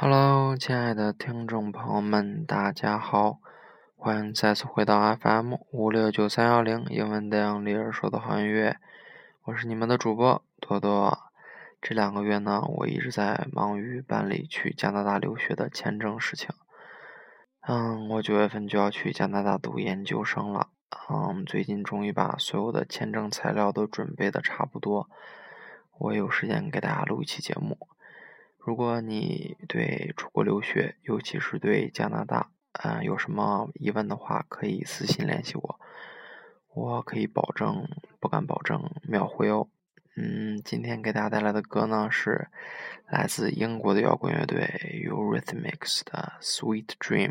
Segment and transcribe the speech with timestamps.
[0.00, 3.40] Hello，亲爱的听众朋友们，大家好，
[3.96, 8.76] 欢迎再次回到 FM 五六九三幺零英文电影里耳说的好音乐，
[9.42, 11.18] 我是你们的主播多多。
[11.82, 16.50] 这两个月呢，我一直在忙于办理去加拿大留学的签证事情。
[17.62, 20.68] 嗯，我九月份就要去加拿大读研究生了。
[21.10, 25.10] 嗯，最近终于把所有的签证材料都准备的差不多，
[25.98, 27.88] 我有时间给大家录一期节目。
[28.58, 35.80] 如果你对出国留学，尤其是对加拿大，嗯，有什么疑问的话，可以私信联系我，
[36.74, 37.88] 我可以保证，
[38.20, 39.68] 不敢保证秒回哦。
[40.16, 42.48] 嗯，今天给大家带来的歌呢是
[43.06, 44.66] 来自英国的摇滚乐队
[45.06, 47.30] Eurythmics 的《Sweet Dreams》。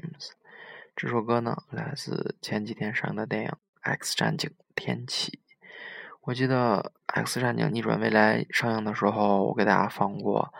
[0.96, 3.50] 这首歌呢来自前几天上映的电影
[3.82, 5.32] 《X 战警：天启》。
[6.22, 10.54] 我记得《X 战警：逆转未来》上映的时候，我给大家放过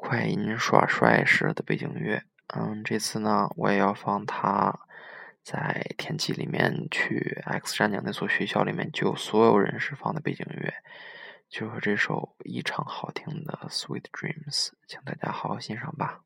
[0.00, 2.22] 快银耍帅时的背景乐。
[2.54, 4.72] 嗯，这次呢，我也要放他
[5.42, 10.72] 在《天气》里面去 X 战警那所学校里面救所有人时放的背景乐。
[11.50, 16.20] 就是这首异常好听的《Sweet Dreams》，请大家好好欣赏吧。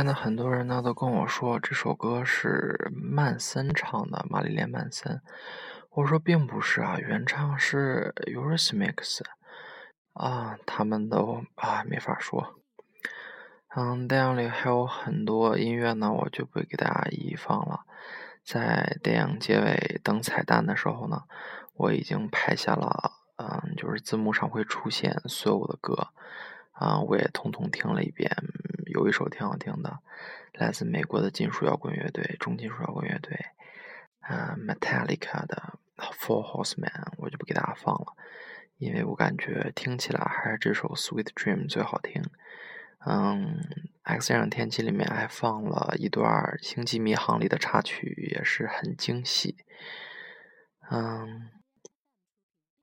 [0.00, 5.20] 边的很多人呢都跟我说这首歌是曼森唱的，玛丽莲·曼森。
[5.90, 9.20] 我说并不是啊，原唱是 Eurythmics。
[10.14, 12.62] 啊，他们都啊没法说。
[13.76, 17.80] 嗯，电影里还有很多音乐呢，我就不给大家一一放了。
[18.42, 21.24] 在电影结尾等彩蛋的时候呢，
[21.74, 26.08] 我已经拍下了，嗯，就是字幕上会出现所有的歌，
[26.72, 28.34] 啊，我也通通听了一遍。
[28.90, 30.00] 有一首挺好听的，
[30.52, 33.38] 来自美国的金属摇滚乐队，重金属摇滚乐队，
[34.28, 38.14] 嗯，Metallica 的 Four Horsemen，我就不给大家放了。
[38.76, 42.22] 因为我感觉听起来还是这首《Sweet Dream》最好听。
[43.06, 43.56] 嗯，
[44.02, 46.26] 《X 先生天气》里面还放了一段
[46.62, 49.56] 《星际迷航》里的插曲，也是很惊喜。
[50.90, 51.50] 嗯，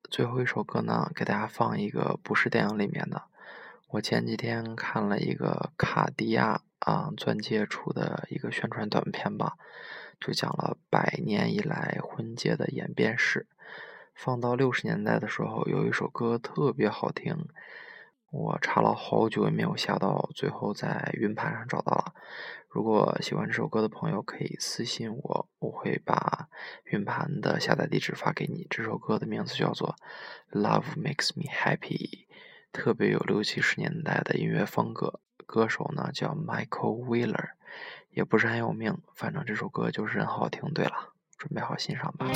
[0.09, 3.23] 最后一首歌呢，给大家放一个不是电影里面的。
[3.89, 9.53] 我前几天看了一个卡地亚啊钻戒出的一个宣传短片吧，
[10.19, 13.47] 就讲了百年以来婚戒的演变史。
[14.13, 17.47] 放到六十年代的时候，有一首歌特别好听，
[18.29, 22.13] 我查了好久也没有下到，最后在云盘上找到了。
[22.67, 26.49] 如果喜欢这首歌的朋友，可以私信我，我会把
[26.91, 28.67] 云盘的下载地址发给你。
[28.69, 29.95] 这首歌的名字叫做
[30.59, 31.97] 《Love Makes Me Happy》，
[32.77, 35.19] 特别有六七十年代的音乐风格。
[35.47, 37.49] 歌手呢叫 Michael Wheeler，
[38.11, 40.61] 也不是很有名，反正这首歌就是很好听。
[40.73, 40.93] 对了，
[41.37, 42.27] 准备好欣赏吧。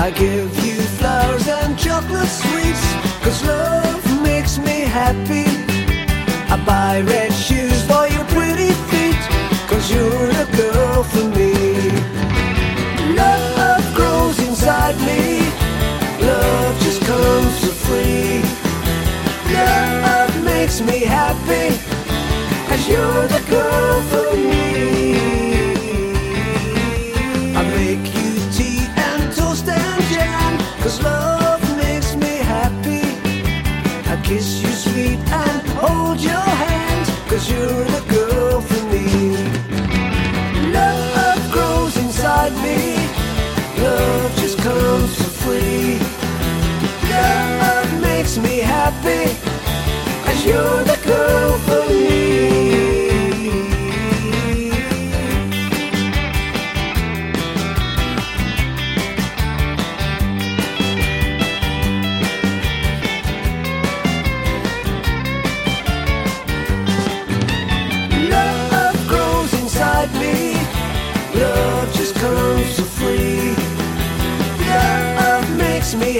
[0.00, 2.82] I give you flowers and chocolate sweets
[3.22, 5.44] Cause love makes me happy
[6.48, 7.27] I buy red
[22.88, 25.14] you're the girl for me.
[27.54, 33.04] I make you tea and toast and jam, cause love makes me happy.
[34.12, 36.88] I kiss you sweet and hold your hand
[37.28, 39.36] Cause you're the girl for me.
[40.72, 42.96] Love grows inside me.
[43.82, 45.98] Love just comes for free.
[47.10, 49.36] Love makes me happy
[50.24, 50.87] Cause you're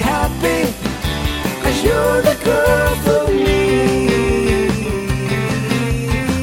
[0.01, 4.09] 'Cause you're the girl for me.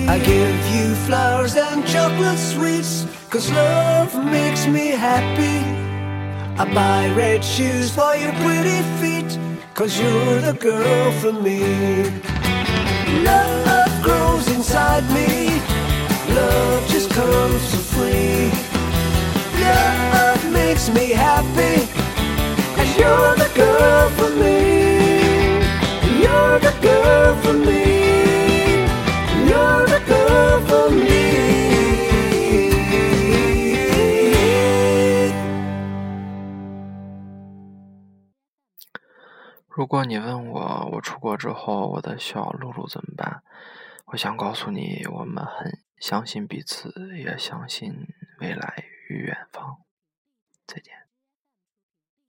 [0.08, 5.58] I give you flowers and chocolate sweets, cause love makes me happy.
[6.58, 9.38] I buy red shoes for your pretty feet,
[9.74, 11.60] cause you're the girl for me.
[13.24, 15.60] Love grows inside me,
[16.34, 18.50] love just comes for free.
[19.60, 21.88] Love makes me happy,
[23.06, 24.58] you're the girl for me.
[26.22, 27.82] You're the girl for me.
[29.48, 31.04] You're the girl for me.
[39.68, 43.42] 如果你问我，我出国之后我的小露露怎么办？
[44.06, 48.08] 我想告诉你，我们很相信彼此，也相信
[48.40, 49.78] 未来与远方。
[50.66, 51.05] 再见。